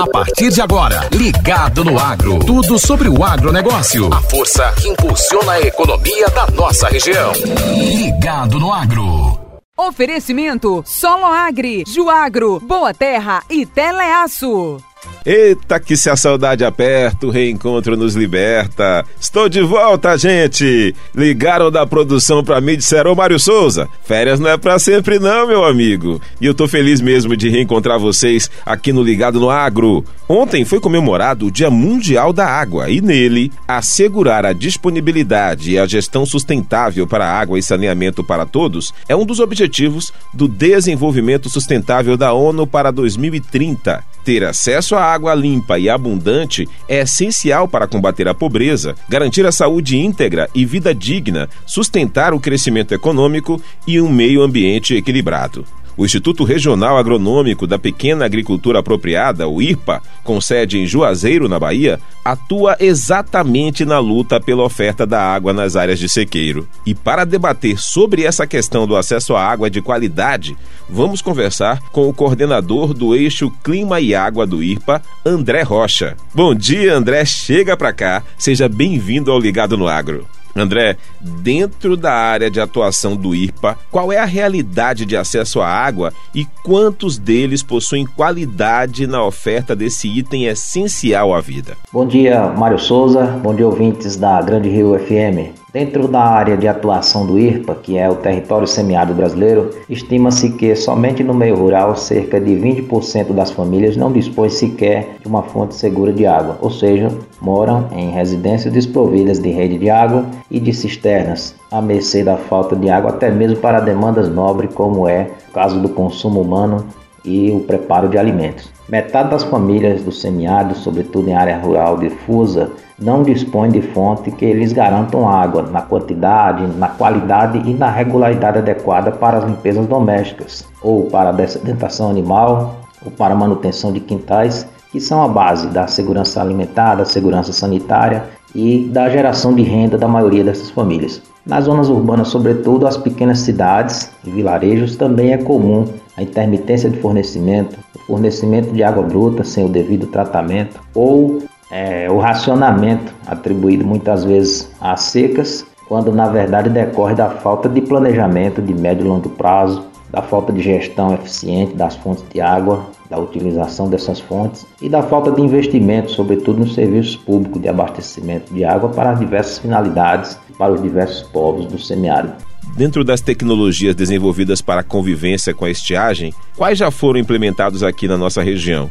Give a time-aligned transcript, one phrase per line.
[0.00, 2.38] A partir de agora, Ligado no Agro.
[2.38, 4.10] Tudo sobre o agronegócio.
[4.10, 7.32] A força que impulsiona a economia da nossa região.
[7.76, 9.38] Ligado no Agro.
[9.76, 14.82] Oferecimento Solo Agri, Juagro, Boa Terra e Teleaço.
[15.24, 19.04] Eita, que se a saudade aperta, o reencontro nos liberta.
[19.20, 20.94] Estou de volta, gente!
[21.14, 25.18] Ligaram da produção pra mim e disseram, ô Mário Souza, férias não é pra sempre
[25.18, 26.20] não, meu amigo.
[26.40, 30.04] E eu tô feliz mesmo de reencontrar vocês aqui no Ligado no Agro.
[30.28, 35.86] Ontem foi comemorado o Dia Mundial da Água e nele, assegurar a disponibilidade e a
[35.86, 42.16] gestão sustentável para água e saneamento para todos é um dos objetivos do Desenvolvimento Sustentável
[42.16, 44.04] da ONU para 2030.
[44.24, 49.52] Ter acesso à água limpa e abundante é essencial para combater a pobreza, garantir a
[49.52, 55.64] saúde íntegra e vida digna, sustentar o crescimento econômico e um meio ambiente equilibrado.
[56.00, 61.58] O Instituto Regional Agronômico da Pequena Agricultura Apropriada, o IRPA, com sede em Juazeiro, na
[61.58, 66.66] Bahia, atua exatamente na luta pela oferta da água nas áreas de sequeiro.
[66.86, 70.56] E para debater sobre essa questão do acesso à água de qualidade,
[70.88, 76.16] vamos conversar com o coordenador do eixo Clima e Água do IRPA, André Rocha.
[76.34, 78.22] Bom dia, André, chega para cá.
[78.38, 80.26] Seja bem-vindo ao Ligado no Agro.
[80.54, 85.68] André, dentro da área de atuação do IRPA, qual é a realidade de acesso à
[85.68, 91.76] água e quantos deles possuem qualidade na oferta desse item essencial à vida?
[91.92, 93.26] Bom dia, Mário Souza.
[93.42, 95.59] Bom dia, ouvintes da Grande Rio FM.
[95.72, 100.74] Dentro da área de atuação do IRPA, que é o território semiárido brasileiro, estima-se que
[100.74, 105.76] somente no meio rural cerca de 20% das famílias não dispõem sequer de uma fonte
[105.76, 107.08] segura de água, ou seja,
[107.40, 112.74] moram em residências desprovidas de rede de água e de cisternas, à mercê da falta
[112.74, 116.84] de água até mesmo para demandas nobres como é o caso do consumo humano
[117.24, 118.70] e o preparo de alimentos.
[118.88, 124.52] Metade das famílias do semiárido, sobretudo em área rural difusa, não dispõe de fonte que
[124.52, 130.66] lhes garantam água na quantidade, na qualidade e na regularidade adequada para as limpezas domésticas,
[130.82, 135.68] ou para a dessedentação animal, ou para a manutenção de quintais, que são a base
[135.68, 141.22] da segurança alimentar, da segurança sanitária e da geração de renda da maioria dessas famílias.
[141.46, 145.86] Nas zonas urbanas, sobretudo as pequenas cidades e vilarejos, também é comum
[146.16, 152.10] a intermitência de fornecimento, o fornecimento de água bruta sem o devido tratamento ou é,
[152.10, 158.60] o racionamento atribuído muitas vezes às secas, quando na verdade decorre da falta de planejamento
[158.60, 163.18] de médio e longo prazo, da falta de gestão eficiente das fontes de água, da
[163.18, 168.64] utilização dessas fontes e da falta de investimento, sobretudo nos serviços públicos de abastecimento de
[168.64, 172.34] água para as diversas finalidades para os diversos povos do semiárido.
[172.76, 178.08] Dentro das tecnologias desenvolvidas para a convivência com a estiagem, quais já foram implementados aqui
[178.08, 178.90] na nossa região?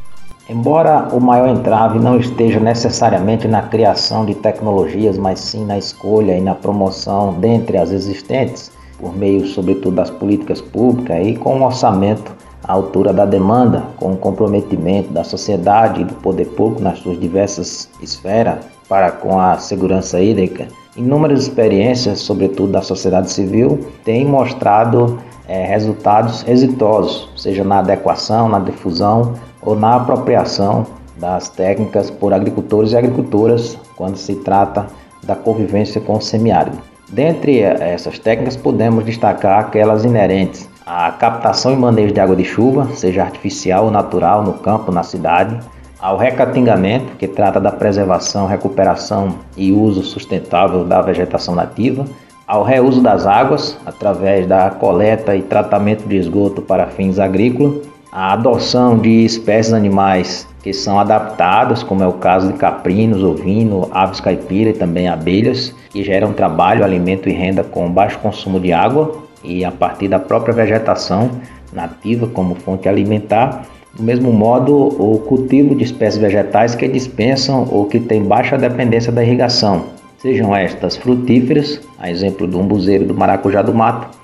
[0.49, 6.35] Embora o maior entrave não esteja necessariamente na criação de tecnologias, mas sim na escolha
[6.35, 11.63] e na promoção dentre as existentes, por meio, sobretudo, das políticas públicas e com um
[11.63, 12.31] orçamento
[12.63, 17.19] à altura da demanda, com o comprometimento da sociedade e do poder público nas suas
[17.19, 18.57] diversas esferas
[18.89, 20.67] para com a segurança hídrica,
[20.99, 25.17] inúmeras experiências, sobretudo da sociedade civil, têm mostrado
[25.47, 30.85] é, resultados exitosos, seja na adequação, na difusão ou na apropriação
[31.17, 34.87] das técnicas por agricultores e agricultoras quando se trata
[35.23, 36.77] da convivência com o semiárido.
[37.09, 42.87] Dentre essas técnicas, podemos destacar aquelas inerentes à captação e manejo de água de chuva,
[42.93, 45.59] seja artificial ou natural, no campo, na cidade,
[45.99, 52.05] ao recatingamento, que trata da preservação, recuperação e uso sustentável da vegetação nativa,
[52.47, 58.33] ao reuso das águas, através da coleta e tratamento de esgoto para fins agrícolas, a
[58.33, 64.19] adoção de espécies animais que são adaptadas, como é o caso de caprinos, ovino, aves
[64.19, 69.23] caipira e também abelhas, que geram trabalho, alimento e renda com baixo consumo de água
[69.43, 71.29] e a partir da própria vegetação
[71.73, 73.65] nativa como fonte alimentar.
[73.93, 79.11] Do mesmo modo, o cultivo de espécies vegetais que dispensam ou que têm baixa dependência
[79.11, 79.85] da irrigação,
[80.19, 84.17] sejam estas frutíferas, a exemplo do umbuzeiro do maracujá do mato,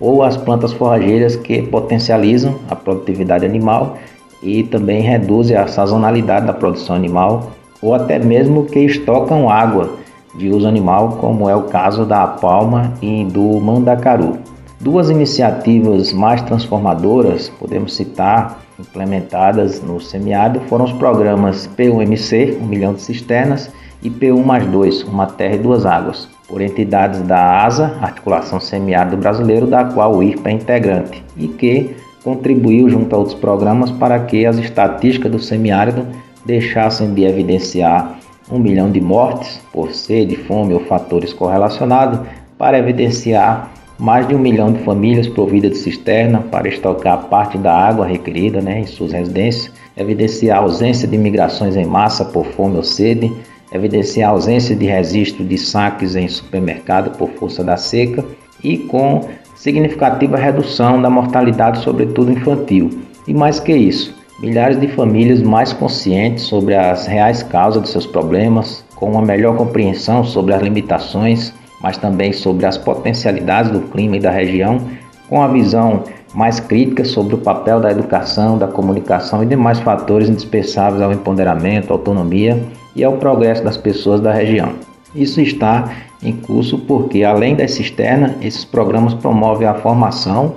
[0.00, 3.98] ou as plantas forrageiras que potencializam a produtividade animal
[4.42, 9.90] e também reduzem a sazonalidade da produção animal, ou até mesmo que estocam água
[10.34, 14.38] de uso animal, como é o caso da palma e do mandacaru.
[14.82, 22.92] Duas iniciativas mais transformadoras, podemos citar, implementadas no semiárido, foram os programas P1MC, 1 milhão
[22.92, 23.70] de cisternas,
[24.02, 29.16] e P1 mais 2, Uma Terra e Duas Águas, por entidades da ASA, Articulação Semiárido
[29.16, 31.94] Brasileiro, da qual o IRPA é integrante, e que
[32.24, 36.04] contribuiu junto a outros programas para que as estatísticas do semiárido
[36.44, 38.18] deixassem de evidenciar
[38.50, 42.18] um milhão de mortes por sede, fome ou fatores correlacionados
[42.58, 47.72] para evidenciar mais de um milhão de famílias providas de cisterna para estocar parte da
[47.72, 52.76] água requerida né, em suas residências, evidenciar a ausência de migrações em massa por fome
[52.76, 53.32] ou sede,
[53.72, 58.24] evidenciar a ausência de registro de saques em supermercado por força da seca.
[58.62, 62.90] E com significativa redução da mortalidade, sobretudo infantil.
[63.26, 68.06] E mais que isso, milhares de famílias mais conscientes sobre as reais causas de seus
[68.06, 71.52] problemas, com uma melhor compreensão sobre as limitações,
[71.82, 74.80] mas também sobre as potencialidades do clima e da região,
[75.28, 80.28] com a visão mais crítica sobre o papel da educação, da comunicação e demais fatores
[80.28, 82.62] indispensáveis ao empoderamento, autonomia
[82.94, 84.72] e ao progresso das pessoas da região.
[85.14, 85.90] Isso está
[86.22, 90.54] em curso porque, além da cisterna, esses programas promovem a formação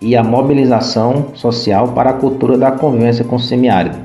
[0.00, 3.98] e a mobilização social para a cultura da convivência com o semiárido,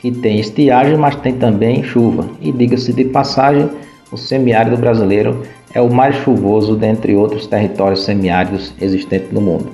[0.00, 2.24] que tem estiagem, mas tem também chuva.
[2.40, 3.68] E diga-se de passagem,
[4.12, 5.42] o semiárido brasileiro
[5.72, 9.70] é o mais chuvoso dentre outros territórios semiáridos existentes no mundo.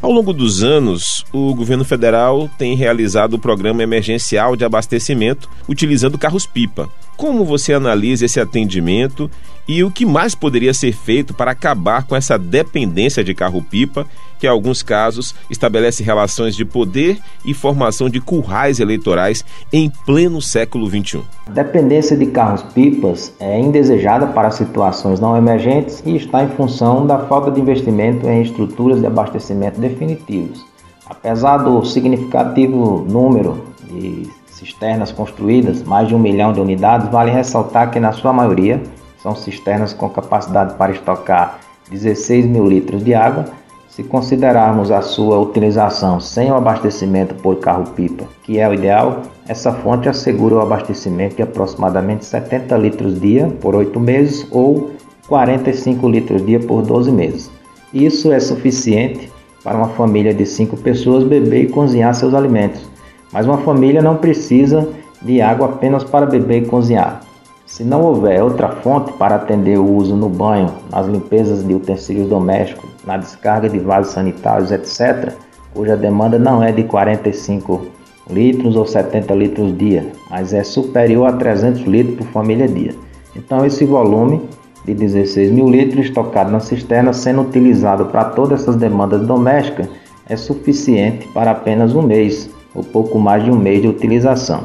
[0.00, 6.16] Ao longo dos anos, o governo federal tem realizado o programa emergencial de abastecimento utilizando
[6.16, 6.88] carros-pipa.
[7.18, 9.28] Como você analisa esse atendimento
[9.66, 14.06] e o que mais poderia ser feito para acabar com essa dependência de carro-pipa,
[14.38, 20.40] que em alguns casos estabelece relações de poder e formação de currais eleitorais em pleno
[20.40, 21.24] século XXI?
[21.48, 27.18] A dependência de carros-pipas é indesejada para situações não emergentes e está em função da
[27.26, 30.64] falta de investimento em estruturas de abastecimento definitivos.
[31.04, 37.90] Apesar do significativo número de cisternas construídas, mais de um milhão de unidades, vale ressaltar
[37.90, 38.82] que, na sua maioria,
[39.22, 41.60] são cisternas com capacidade para estocar
[41.90, 43.44] 16 mil litros de água.
[43.88, 49.72] Se considerarmos a sua utilização sem o abastecimento por carro-pipa, que é o ideal, essa
[49.72, 54.90] fonte assegura o abastecimento de aproximadamente 70 litros dia por 8 meses ou
[55.28, 57.50] 45 litros dia por 12 meses.
[57.92, 59.32] Isso é suficiente
[59.64, 62.97] para uma família de 5 pessoas beber e cozinhar seus alimentos
[63.32, 64.88] mas uma família não precisa
[65.22, 67.22] de água apenas para beber e cozinhar.
[67.66, 72.28] Se não houver outra fonte para atender o uso no banho, nas limpezas de utensílios
[72.28, 75.32] domésticos, na descarga de vasos sanitários, etc.,
[75.74, 77.86] cuja demanda não é de 45
[78.30, 82.94] litros ou 70 litros dia, mas é superior a 300 litros por família dia.
[83.36, 84.40] Então, esse volume
[84.84, 89.88] de 16 mil litros estocado na cisterna, sendo utilizado para todas essas demandas domésticas,
[90.26, 94.62] é suficiente para apenas um mês, ou pouco mais de um mês de utilização.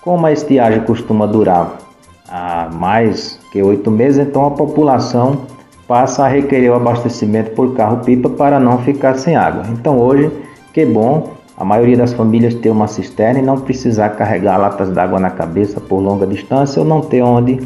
[0.00, 1.76] Como a estiagem costuma durar
[2.28, 5.42] há mais que oito meses, então a população
[5.86, 9.64] passa a requerer o abastecimento por carro-pipa para não ficar sem água.
[9.70, 10.30] Então hoje,
[10.72, 15.20] que bom, a maioria das famílias ter uma cisterna e não precisar carregar latas d'água
[15.20, 17.60] na cabeça por longa distância ou não ter onde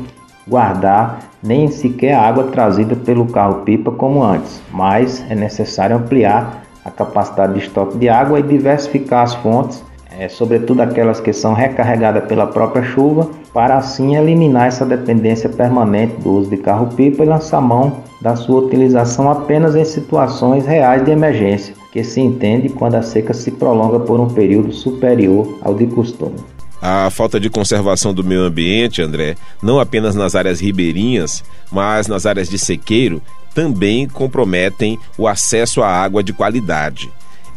[0.49, 7.54] guardar nem sequer água trazida pelo carro-pipa como antes, mas é necessário ampliar a capacidade
[7.54, 9.82] de estoque de água e diversificar as fontes,
[10.19, 16.20] é, sobretudo aquelas que são recarregadas pela própria chuva, para assim eliminar essa dependência permanente
[16.20, 21.10] do uso de carro-pipa e lançar mão da sua utilização apenas em situações reais de
[21.10, 25.86] emergência, que se entende quando a seca se prolonga por um período superior ao de
[25.86, 26.36] costume.
[26.81, 32.26] A falta de conservação do meio ambiente, André, não apenas nas áreas ribeirinhas, mas nas
[32.26, 33.22] áreas de sequeiro,
[33.55, 37.11] também comprometem o acesso à água de qualidade.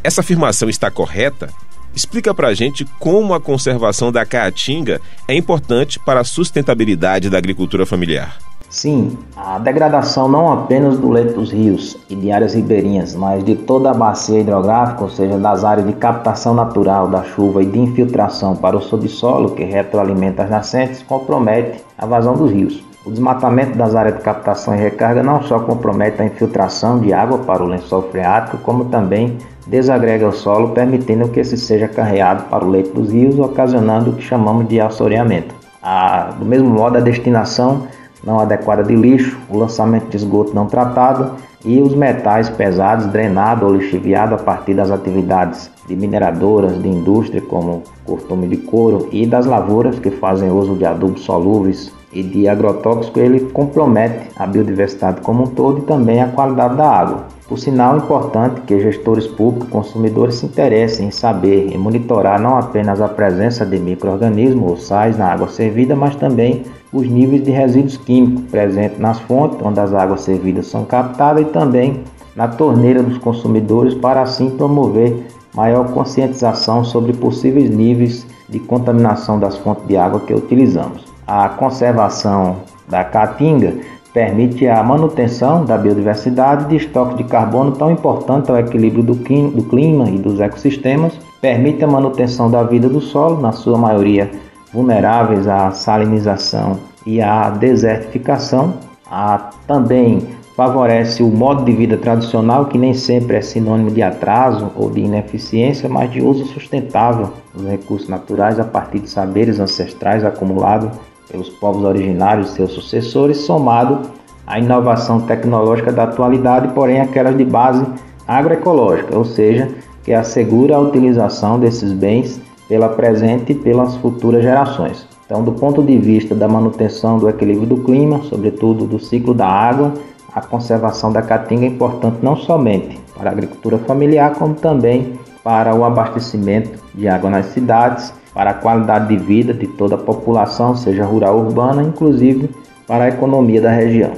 [0.04, 1.50] Essa afirmação está correta?
[1.96, 7.38] Explica para a gente como a conservação da caatinga é importante para a sustentabilidade da
[7.38, 8.38] agricultura familiar.
[8.70, 13.56] Sim, a degradação não apenas do leito dos rios e de áreas ribeirinhas, mas de
[13.56, 17.80] toda a bacia hidrográfica, ou seja, das áreas de captação natural da chuva e de
[17.80, 22.87] infiltração para o subsolo que retroalimenta as nascentes, compromete a vazão dos rios.
[23.08, 27.38] O desmatamento das áreas de captação e recarga não só compromete a infiltração de água
[27.38, 32.66] para o lençol freático, como também desagrega o solo, permitindo que esse seja carreado para
[32.66, 35.56] o leito dos rios, ocasionando o que chamamos de assoreamento.
[35.82, 37.88] A, do mesmo modo, a destinação
[38.24, 41.32] não adequada de lixo, o lançamento de esgoto não tratado
[41.66, 47.42] e os metais pesados drenados ou lixiviados a partir das atividades de mineradoras, de indústria
[47.42, 52.48] como costume de couro e das lavouras que fazem uso de adubos solúveis e de
[52.48, 57.26] agrotóxico, ele compromete a biodiversidade como um todo e também a qualidade da água.
[57.48, 62.42] Por sinal, é importante que gestores públicos e consumidores se interessem em saber e monitorar
[62.42, 67.44] não apenas a presença de micro-organismos ou sais na água servida, mas também os níveis
[67.44, 72.02] de resíduos químicos presentes nas fontes onde as águas servidas são captadas e também
[72.36, 79.58] na torneira dos consumidores para assim promover maior conscientização sobre possíveis níveis de contaminação das
[79.58, 81.04] fontes de água que utilizamos.
[81.26, 83.74] A conservação da caatinga
[84.14, 90.10] permite a manutenção da biodiversidade de estoques de carbono tão importante ao equilíbrio do clima
[90.10, 94.30] e dos ecossistemas, permite a manutenção da vida do solo, na sua maioria
[94.78, 98.76] vulneráveis à salinização e à desertificação,
[99.10, 100.22] a, também
[100.56, 105.02] favorece o modo de vida tradicional, que nem sempre é sinônimo de atraso ou de
[105.02, 110.92] ineficiência, mas de uso sustentável dos recursos naturais a partir de saberes ancestrais acumulados
[111.28, 114.02] pelos povos originários e seus sucessores, somado
[114.46, 117.84] à inovação tecnológica da atualidade, porém aquelas de base
[118.28, 119.70] agroecológica, ou seja,
[120.04, 125.08] que assegura a utilização desses bens pela presente e pelas futuras gerações.
[125.26, 129.48] Então, do ponto de vista da manutenção do equilíbrio do clima, sobretudo do ciclo da
[129.48, 129.94] água,
[130.34, 135.74] a conservação da caatinga é importante não somente para a agricultura familiar, como também para
[135.76, 140.76] o abastecimento de água nas cidades, para a qualidade de vida de toda a população,
[140.76, 142.50] seja rural ou urbana, inclusive
[142.86, 144.12] para a economia da região.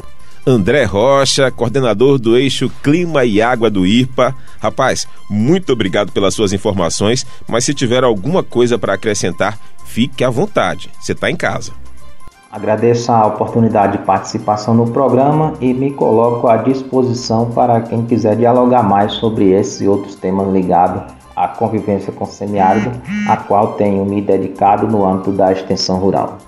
[0.45, 4.35] André Rocha, coordenador do eixo Clima e Água do IRPA.
[4.59, 10.29] Rapaz, muito obrigado pelas suas informações, mas se tiver alguma coisa para acrescentar, fique à
[10.29, 10.89] vontade.
[10.99, 11.71] Você está em casa.
[12.51, 18.35] Agradeço a oportunidade de participação no programa e me coloco à disposição para quem quiser
[18.35, 22.91] dialogar mais sobre esses e outros temas ligados à convivência com o semiárido,
[23.27, 26.39] a qual tenho me dedicado no âmbito da extensão rural.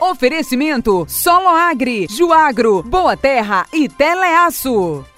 [0.00, 5.04] Oferecimento Solo Agri, Juagro, Boa Terra e Teleaço.